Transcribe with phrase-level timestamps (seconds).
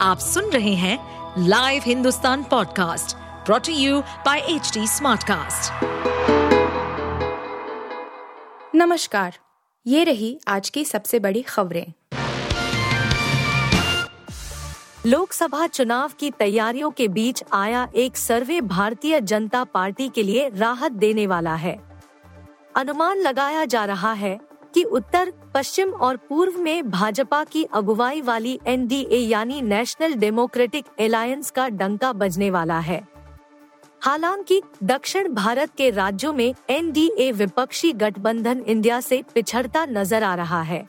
[0.00, 0.98] आप सुन रहे हैं
[1.48, 5.84] live Hindustan podcast brought to you by H Smartcast.
[8.74, 9.34] नमस्कार,
[9.86, 11.92] ये रही आज की सबसे बड़ी खबरें
[15.06, 20.92] लोकसभा चुनाव की तैयारियों के बीच आया एक सर्वे भारतीय जनता पार्टी के लिए राहत
[20.92, 21.78] देने वाला है
[22.76, 24.45] अनुमान लगाया जा रहा है
[24.76, 31.50] कि उत्तर, पश्चिम और पूर्व में भाजपा की अगुवाई वाली एनडीए यानी नेशनल डेमोक्रेटिक अलायंस
[31.50, 33.08] का डंका बजने वाला है।
[34.00, 40.62] हालाँकि, दक्षिण भारत के राज्यों में एनडीए विपक्षी गठबंधन इंडिया से पिछड़ता नज़र आ रहा
[40.62, 40.88] है।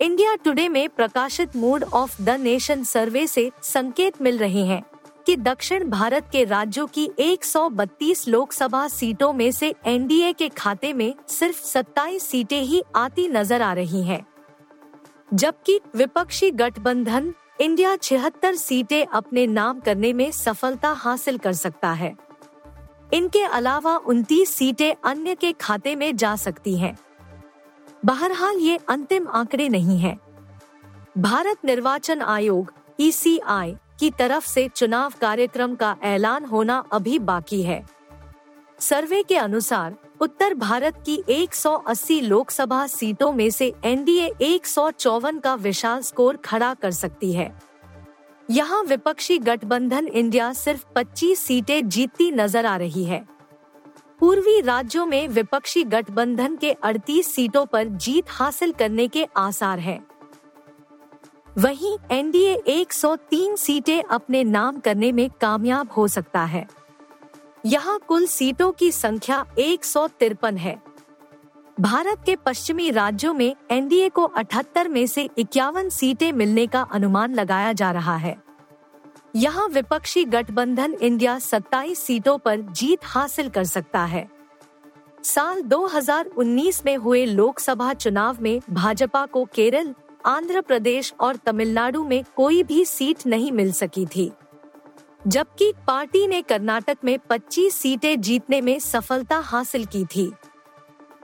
[0.00, 4.82] इंडिया टुडे में प्रकाशित mood of the nation survey से संकेत मिल रहे हैं।
[5.26, 11.14] कि दक्षिण भारत के राज्यों की 132 लोकसभा सीटों में से एनडीए के खाते में
[11.28, 14.24] सिर्फ़ 27 सीटें ही आती नज़र आ रही हैं,
[15.34, 22.14] जबकि विपक्षी गठबंधन इंडिया छिहत्तर सीटें अपने नाम करने में सफलता हासिल कर सकता है
[23.10, 26.96] इनके अलावा 29 सीटें अन्य के खाते में जा सकती हैं।
[28.04, 30.18] बहरहाल ये अंतिम आंकड़े नहीं हैं।
[31.18, 37.84] भारत निर्वाचन आयोग ईसीआई की तरफ़ से चुनाव कार्यक्रम का ऐलान होना अभी बाकी है।
[38.78, 45.38] सर्वे के अनुसार, उत्तर भारत की 180 लोकसभा सीटों में से एनडीए एक सौ चौवन
[45.38, 47.52] का विशाल स्कोर खड़ा कर सकती है।
[48.50, 53.24] यहाँ विपक्षी गठबंधन इंडिया सिर्फ़ 25 सीटें जीतती नज़र आ रही है।
[54.20, 60.06] पूर्वी राज्यों में विपक्षी गठबंधन के 38 सीटों पर जीत हासिल करने के आसार हैं।
[61.58, 66.66] वहीं एनडीए 103 सीटें अपने नाम करने में कामयाब हो सकता है।
[67.66, 70.82] यहाँ कुल सीटों की संख्या एक सौ तिरपन है।
[71.80, 77.34] भारत के पश्चिमी राज्यों में एनडीए को 78 में से इक्यावन सीटें मिलने का अनुमान
[77.34, 78.36] लगाया जा रहा है।
[79.36, 84.28] यहाँ विपक्षी गठबंधन इंडिया 27 सीटों पर जीत हासिल कर सकता है।
[85.24, 89.94] साल 2019 में हुए लोकसभा चुनाव में भाजपा को केरल
[90.24, 94.30] आंध्र प्रदेश और तमिलनाडु में कोई भी सीट नहीं मिल सकी थी,
[95.26, 100.30] जबकि पार्टी ने कर्नाटक में 25 सीटें जीतने में सफलता हासिल की थी।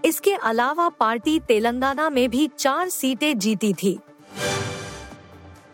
[0.04, 3.98] इसके अलावा पार्टी तेलंगाना में भी चार सीटें जीती थी।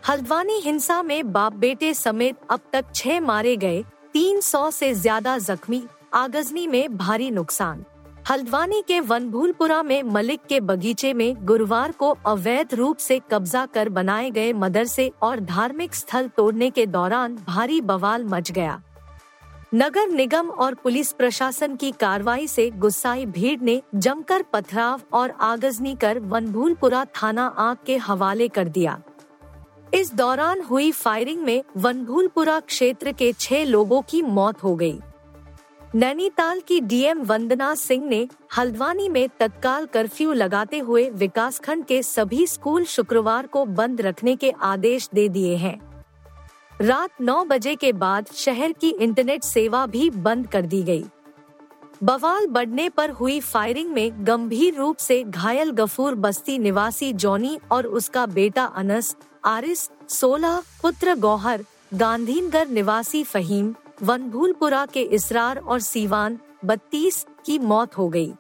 [0.09, 3.83] हल्द्वानी हिंसा में बाप बेटे समेत अब तक छह मारे गए
[4.15, 5.83] 300 से ज़्यादा जख्मी,
[6.15, 7.85] आगजनी में भारी नुकसान।
[8.31, 13.89] हल्द्वानी के वनभूलपुरा में मलिक के बगीचे में गुरुवार को अवैध रूप से कब्जा कर
[13.89, 18.81] बनाए गए मदरसे और धार्मिक स्थल तोड़ने के दौरान भारी बवाल मच गया
[19.75, 25.95] नगर निगम और पुलिस प्रशासन की कार्रवाई से गुस्साई भीड़ ने जमकर पथराव और आगजनी
[26.01, 29.01] कर वनभूलपुरा थाना आग के हवाले कर दिया
[29.95, 34.99] इस दौरान हुई फायरिंग में वनभूलपुरा क्षेत्र के छह लोगों की मौत हो गई।
[35.97, 42.47] नैनीताल की डीएम वंदना सिंह ने हल्द्वानी में तत्काल कर्फ्यू लगाते हुए विकासखंड के सभी
[42.47, 45.78] स्कूल शुक्रवार को बंद रखने के आदेश दे दिए हैं
[46.81, 51.05] रात 9 बजे के बाद शहर की इंटरनेट सेवा भी बंद कर दी गई।
[52.03, 57.87] बवाल बढ़ने पर हुई फायरिंग में गंभीर रूप से घायल गफूर बस्ती निवासी जॉनी और
[57.87, 66.38] उसका बेटा अनस, आरिस 16 पुत्र गौहर, गांधीनगर निवासी फहीम वनभूलपुरा के इसरार और सीवान
[66.65, 68.32] बत्तीस की मौत हो गई।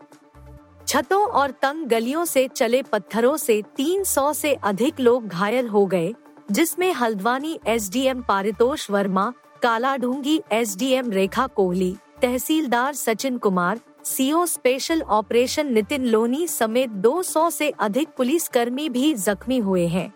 [0.88, 6.12] छतों और तंग गलियों से चले पत्थरों से 300 से अधिक लोग घायल हो गए,
[6.50, 9.32] जिसमें हल्द्वानी एसडीएम पारितोष वर्मा,
[9.62, 17.70] कालाढूँगी एसडीएम रेखा कोहली, तहसीलदार Sachin Kumar, CO special operation Nitin Loni समेत 200 से
[17.70, 20.12] अधिक पुलिसकर्मी भी जख्मी हुए हैं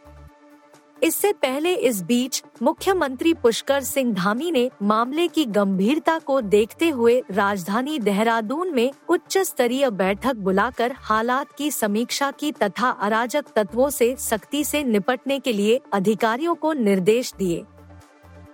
[1.03, 7.23] इससे पहले इस बीच मुख्यमंत्री पुष्कर सिंह धामी ने मामले की गंभीरता को देखते हुए
[7.31, 14.15] राजधानी देहरादून में उच्च स्तरीय बैठक बुलाकर हालात की समीक्षा की तथा अराजक तत्वों से
[14.19, 17.65] सख्ती से निपटने के लिए अधिकारियों को निर्देश दिए।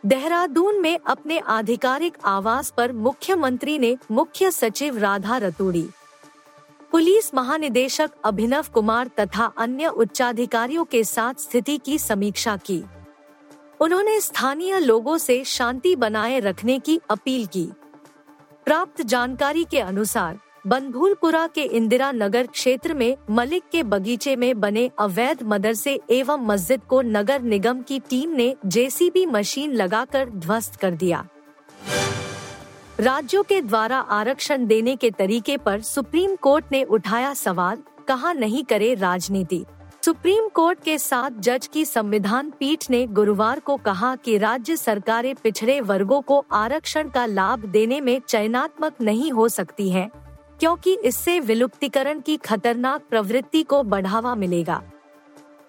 [0.07, 5.89] देहरादून में अपने आधिकारिक आवास पर मुख्यमंत्री ने मुख्य सचिव राधा रतूड़ी
[6.95, 12.85] पुलिस महानिदेशक अभिनव कुमार तथा अन्य उच्चाधिकारियों के साथ स्थिति की समीक्षा की।
[13.81, 17.65] उन्होंने स्थानीय लोगों से शांति बनाए रखने की अपील की।
[18.65, 24.91] प्राप्त जानकारी के अनुसार बनभूलपुरा के इंदिरा नगर क्षेत्र में मलिक के बगीचे में बने
[24.99, 30.91] अवैध मदरसे एवं मस्जिद को नगर निगम की टीम ने जेसीबी मशीन लगाकर ध्वस्त कर
[30.91, 31.27] दिया।
[33.01, 38.63] राज्यों के द्वारा आरक्षण देने के तरीके पर सुप्रीम कोर्ट ने उठाया सवाल कहा नहीं
[38.65, 39.65] करे राजनीति।
[40.05, 45.35] सुप्रीम कोर्ट के साथ जज की संविधान पीठ ने गुरुवार को कहा कि राज्य सरकारें
[45.35, 50.09] पिछड़े वर्गों को आरक्षण का लाभ देने में चयनात्मक नहीं हो सकती हैं,
[50.61, 54.83] क्योंकि इससे विलुप्तीकरण की खतरनाक प्रवृत्ति को बढ़ावा मिलेगा।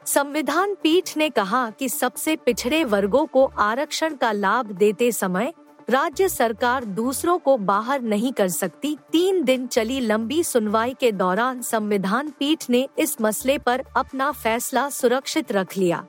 [0.06, 5.54] संविधान पीठ ने कहा कि सबसे पिछड़े वर्गों को आरक्षण का लाभ देते समय
[5.90, 11.62] राज्य सरकार दूसरों को बाहर नहीं कर सकती। तीन दिन चली लंबी सुनवाई के दौरान
[11.62, 16.06] संविधान पीठ ने इस मसले पर अपना फैसला सुरक्षित रख लिया।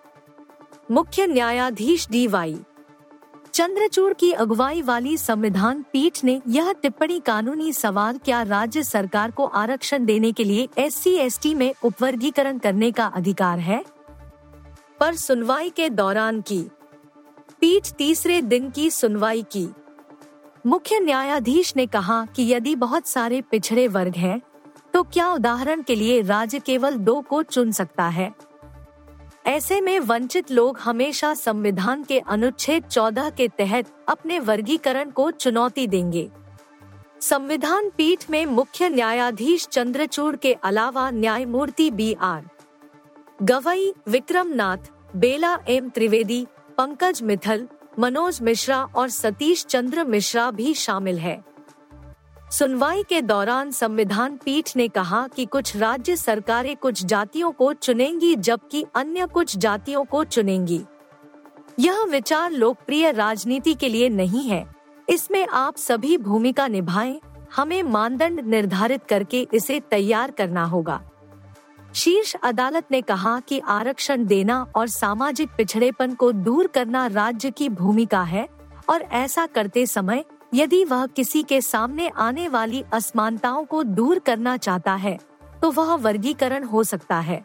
[0.91, 2.61] मुख्य न्यायाधीश डी वाई।
[3.55, 9.45] चंद्रचूड़ की अगुवाई वाली संविधान पीठ ने यह टिप्पणी कानूनी सवाल, क्या राज्य सरकार को
[9.45, 13.85] आरक्षण देने के लिए एस सी में उपवर्गीकरण करने का अधिकार है?
[15.01, 16.71] पर सुनवाई के दौरान की
[17.67, 19.69] पीठ तीसरे दिन की सुनवाई की।
[20.67, 24.41] मुख्य न्यायाधीश ने कहा कि यदि बहुत सारे पिछड़े वर्ग हैं,
[24.93, 28.35] तो क्या उदाहरण के लिए राज्य केवल दो को चुन सकता है?
[29.47, 35.87] ऐसे में वंचित लोग हमेशा संविधान के अनुच्छेद 14 के तहत अपने वर्गीकरण को चुनौती
[35.87, 36.31] देंगे।
[37.21, 42.45] संविधान पीठ में मुख्य न्यायाधीश चंद्रचूड़ के अलावा न्यायमूर्ति B R.
[43.43, 44.79] Gavai Vikram Nath
[45.17, 46.47] Bela M Trivedi
[46.79, 47.69] Pankaj Mithal
[47.99, 51.45] Manoj Mishra और सतीश चंद्र मिश्रा भी शामिल है।
[52.51, 58.37] सुनवाई के दौरान संविधान पीठ ने कहा कि कुछ राज्य सरकारें कुछ जातियों को चुनेंगी
[58.37, 60.81] जबकि अन्य कुछ जातियों को चुनेंगी।
[61.79, 64.65] यह विचार लोकप्रिय राजनीति के लिए नहीं है।
[65.09, 67.21] इसमें आप सभी भूमिका निभाएँ,
[67.57, 71.03] हमें मानदंड निर्धारित करके इसे तैयार करना होगा।
[71.97, 77.69] शीर्ष अदालत ने कहा कि आरक्षण देना और सामाजिक पिछड़ेपन को दूर करना राज्य की
[77.69, 78.47] भूमिका है,
[78.89, 84.57] और ऐसा करते समय यदि वह किसी के सामने आने वाली असमानताओं को दूर करना
[84.57, 85.19] चाहता है
[85.63, 87.43] तो वह वर्गीकरण हो सकता है।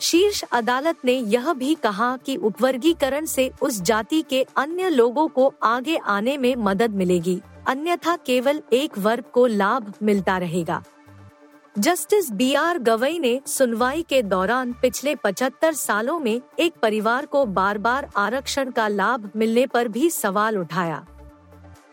[0.00, 5.52] शीर्ष अदालत ने यह भी कहा कि उपवर्गीकरण से उस जाति के अन्य लोगों को
[5.62, 10.82] आगे आने में मदद मिलेगी, अन्यथा केवल एक वर्ग को लाभ मिलता रहेगा।
[11.76, 17.44] जस्टिस बी आर गवई ने सुनवाई के दौरान पिछले 75 सालों में एक परिवार को
[17.46, 21.04] बार बार आरक्षण का लाभ मिलने पर भी सवाल उठाया।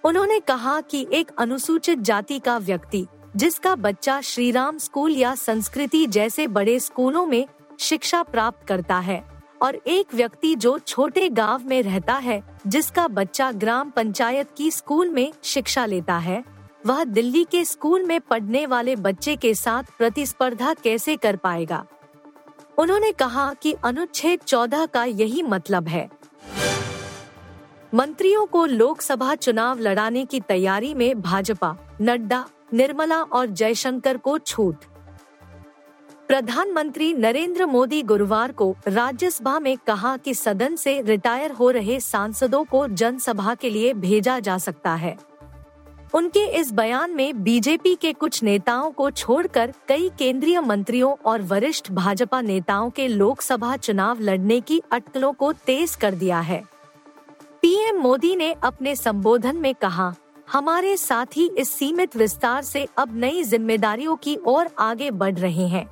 [0.04, 3.06] उन्होंने कहा कि एक अनुसूचित जाति का व्यक्ति,
[3.36, 7.46] जिसका बच्चा श्रीराम स्कूल या संस्कृति जैसे बड़े स्कूलों में
[7.80, 9.24] शिक्षा प्राप्त करता है
[9.62, 15.10] और एक व्यक्ति जो छोटे गाँव में रहता है, जिसका बच्चा ग्राम पंचायत की स्कूल
[15.10, 16.44] में शिक्षा लेता है।
[16.88, 21.86] वह दिल्ली के स्कूल में पढ़ने वाले बच्चे के साथ प्रतिस्पर्धा कैसे कर पाएगा?
[22.78, 26.10] उन्होंने कहा कि अनुच्छेद 14 का यही मतलब है।
[27.94, 34.76] मंत्रियों को लोकसभा चुनाव लड़ाने की तैयारी में भाजपा, नड्डा, निर्मला और जयशंकर को छूट।
[36.28, 42.64] प्रधानमंत्री नरेंद्र मोदी गुरुवार को राज्यसभा में कहा कि सदन से रिटायर हो रहे सांसदों
[42.64, 45.35] को जनसभा के लिए भेजा जा सकता है।
[46.16, 51.92] उनके इस बयान में बीजेपी के कुछ नेताओं को छोड़कर कई केंद्रीय मंत्रियों और वरिष्ठ
[51.92, 56.62] भाजपा नेताओं के लोकसभा चुनाव लड़ने की अटकलों को तेज कर दिया है।
[57.62, 60.14] पीएम मोदी ने अपने संबोधन में कहा,
[60.52, 65.86] हमारे साथी इस सीमित विस्तार से अब नई जिम्मेदारियों की ओर आगे बढ़ रहे हैं।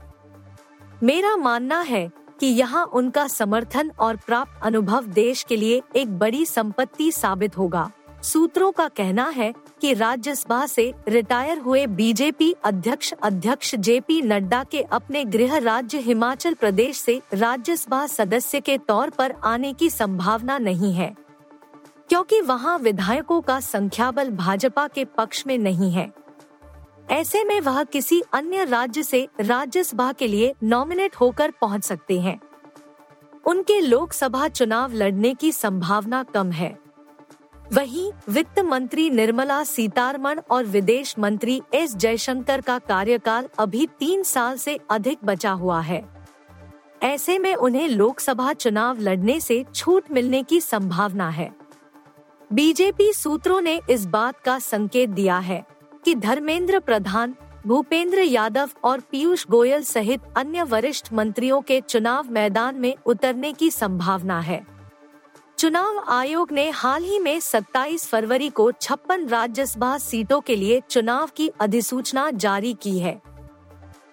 [1.03, 6.45] मेरा मानना है कि यहाँ उनका समर्थन और प्राप्त अनुभव देश के लिए एक बड़ी
[6.45, 7.91] संपत्ति साबित होगा।
[8.23, 9.53] सूत्रों का कहना है
[9.83, 16.53] कि राज्यसभा से रिटायर हुए बीजेपी अध्यक्ष अध्यक्ष जेपी नड्डा के अपने गृह राज्य हिमाचल
[16.53, 21.13] प्रदेश से राज्यसभा सदस्य के तौर पर आने की संभावना नहीं है,
[22.09, 26.11] क्योंकि वहाँ विधायकों का संख्याबल भाजपा के पक्ष में नहीं है।
[27.11, 32.39] ऐसे में वह किसी अन्य राज्य से राज्यसभा के लिए नॉमिनेट होकर पहुँच सकते हैं।
[33.45, 36.82] उनके लोकसभा चुनाव लड़ने की संभावना कम है।
[37.71, 44.57] वहीं वित्त मंत्री निर्मला सीतारमण और विदेश मंत्री एस जयशंकर का कार्यकाल अभी तीन साल
[44.57, 46.03] से अधिक बचा हुआ है।
[47.03, 51.55] ऐसे में उन्हें लोकसभा चुनाव लड़ने से छूट मिलने की संभावना है।
[52.53, 55.65] बीजेपी सूत्रों ने इस बात का संकेत दिया है
[56.05, 57.35] कि धर्मेंद्र प्रधान,
[57.67, 63.71] भूपेंद्र यादव और पीयूष गोयल सहित अन्य वरिष्ठ मंत्रियों के चुनाव मैदान में उतरने की
[63.71, 64.72] संभावना है।
[65.63, 71.29] चुनाव आयोग ने हाल ही में 27 फरवरी को छप्पन राज्यसभा सीटों के लिए चुनाव
[71.35, 73.21] की अधिसूचना जारी की है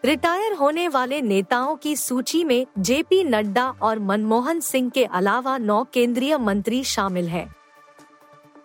[0.04, 5.82] रिटायर होने वाले नेताओं की सूची में जेपी नड्डा और मनमोहन सिंह के अलावा नौ
[5.84, 7.46] केंद्रीय मंत्री शामिल हैं।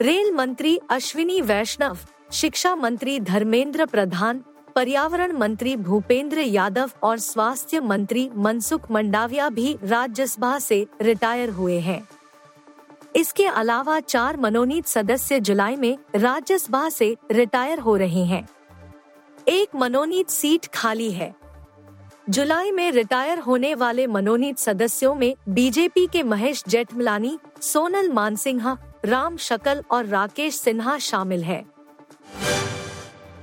[0.01, 1.98] रेल मंत्री अश्विनी वैष्णव,
[2.32, 4.44] शिक्षा मंत्री धर्मेंद्र प्रधान,
[4.75, 12.04] पर्यावरण मंत्री भूपेंद्र यादव और स्वास्थ्य मंत्री मनसुख मंडाविया भी राज्यसभा से रिटायर हुए हैं
[13.15, 18.50] इसके अलावा चार मनोनीत सदस्य जुलाई में राज्यसभा से रिटायर हो रहे हैं।
[19.48, 21.36] एक मनोनीत सीट खाली है।
[22.29, 29.38] जुलाई में रिटायर होने वाले मनोनीत सदस्यों में बीजेपी के महेश जेठमलानी, सोनल मानसिंहा, राम
[29.38, 31.65] शकल और राकेश सिन्हा शामिल है।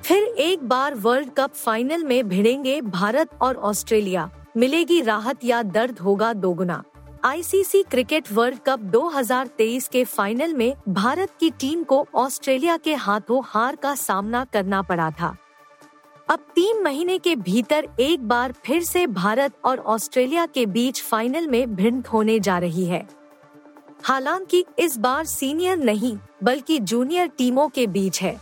[0.04, 5.98] फिर एक बार वर्ल्ड कप फाइनल में भिड़ेंगे भारत और ऑस्ट्रेलिया। मिलेगी राहत या दर्द
[5.98, 6.84] होगा दोगुना।
[7.24, 13.42] आईसीसी क्रिकेट वर्ल्ड कप 2023 के फाइनल में भारत की टीम को ऑस्ट्रेलिया के हाथों
[13.46, 15.36] हार का सामना करना पड़ा था।
[16.28, 21.46] अब तीन महीने के भीतर एक बार फिर से भारत और ऑस्ट्रेलिया के बीच फाइनल
[21.46, 23.08] में भिड़ होने जा रही है।
[24.02, 28.40] हालाँकि इस बार सीनियर नहीं, बल्कि जूनियर टीमों के बीच है।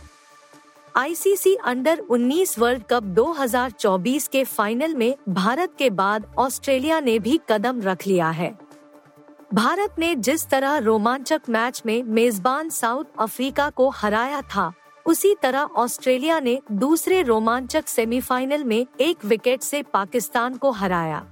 [0.95, 7.39] आईसीसी अंडर 19 वर्ल्ड कप 2024 के फाइनल में भारत के बाद ऑस्ट्रेलिया ने भी
[7.49, 8.70] कदम रख लिया है।
[9.53, 14.71] भारत ने जिस तरह रोमांचक मैच में मेजबान साउथ अफ्रीका को हराया था,
[15.05, 21.23] उसी तरह ऑस्ट्रेलिया ने दूसरे रोमांचक सेमीफाइनल में एक विकेट से पाकिस्तान को हराया।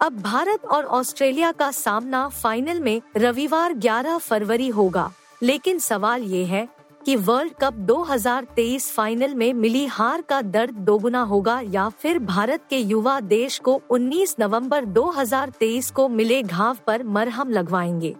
[0.00, 5.10] अब भारत और ऑस्ट्रेलिया का सामना फाइनल में रविवार 11 फरवरी होगा,
[5.42, 6.66] लेकिन सवाल ये है
[7.06, 12.60] कि वर्ल्ड कप 2023 फाइनल में मिली हार का दर्द दोगुना होगा या फिर भारत
[12.70, 18.16] के युवा देश को 19 नवंबर 2023 को मिले घाव पर मरहम लगवाएँगे।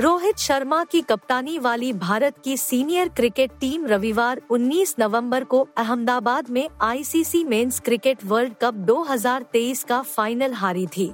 [0.00, 6.50] रोहित शर्मा की कप्तानी वाली भारत की सीनियर क्रिकेट टीम रविवार 19 नवंबर को अहमदाबाद
[6.50, 11.12] में ICC men's cricket world cup 2023 का फाइनल हारी थी।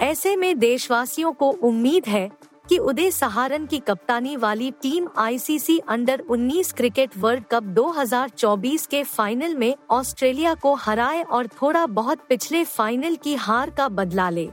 [0.00, 6.22] ऐसे में देशवासियों को उम्मीद है कि उदय सहारन की कप्तानी वाली team ICC under
[6.30, 12.64] 19 cricket world cup 2024 के फाइनल में ऑस्ट्रेलिया को हराए और थोड़ा बहुत पिछले
[12.64, 14.48] फाइनल की हार का बदला ले।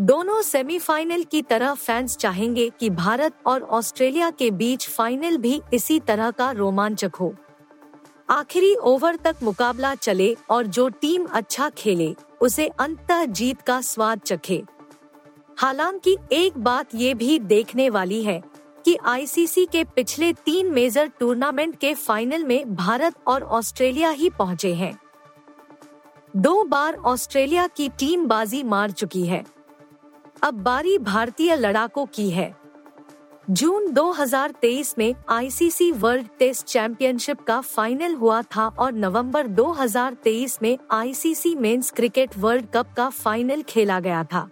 [0.00, 6.00] दोनों सेमीफाइनल की तरह फैंस चाहेंगे कि भारत और ऑस्ट्रेलिया के बीच फाइनल भी इसी
[6.00, 7.34] तरह का रोमांचक हो।
[8.30, 14.18] आखिरी ओवर तक मुकाबला चले और जो टीम अच्छा खेले, उसे अंत जीत का स्वाद
[14.18, 14.62] चखे।
[15.60, 18.42] हालाँकि एक बात ये भी देखने वाली है
[18.84, 24.74] कि आईसीसी के पिछले तीन मेजर टूर्नामेंट के फाइनल में भारत और ऑस्ट्रेलिया ही पहुँचे
[24.74, 24.98] हैं।
[26.36, 29.44] दो बार ऑस्ट्रेलिया की टीम बाजी मार चुकी है।
[30.42, 32.56] अब बारी भारतीय लड़ाकों की है।
[33.50, 40.78] जून 2023 में आईसीसी वर्ल्ड टेस्ट चैंपियनशिप का फाइनल हुआ था और नवंबर 2023 में
[40.90, 44.50] ICC men's cricket world cup का फाइनल खेला गया था।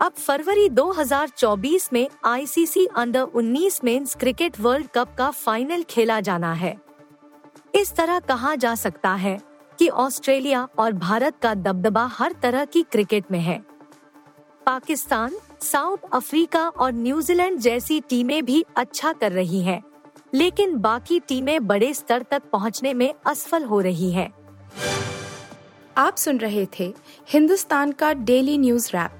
[0.00, 6.52] अब फरवरी 2024 में ICC under 19 men's cricket world cup का फाइनल खेला जाना
[6.52, 6.74] है।
[7.74, 9.36] इस तरह कहा जा सकता है
[9.78, 13.58] कि ऑस्ट्रेलिया और भारत का दबदबा हर तरह की क्रिकेट में है।
[14.66, 19.82] पाकिस्तान साउथ अफ्रीका और न्यूजीलैंड जैसी टीमें भी अच्छा कर रही हैं,
[20.34, 24.30] लेकिन बाकी टीमें बड़े स्तर तक पहुँचने में असफल हो रही हैं।
[25.96, 26.94] आप सुन रहे थे
[27.28, 29.19] हिंदुस्तान का डेली न्यूज़ रैप